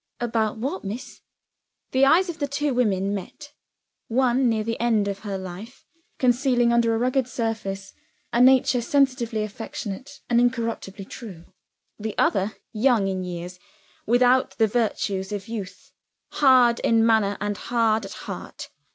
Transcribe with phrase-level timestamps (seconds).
[0.19, 1.21] "About what, miss?"
[1.91, 3.53] The eyes of the two women met
[4.07, 5.85] one, near the end of her life,
[6.17, 7.93] concealing under a rugged surface
[8.33, 11.53] a nature sensitively affectionate and incorruptibly true:
[11.99, 13.59] the other, young in years,
[14.07, 15.91] without the virtues of youth,
[16.31, 18.69] hard in manner and hard at heart.